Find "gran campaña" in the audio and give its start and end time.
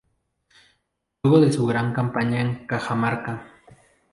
1.67-2.41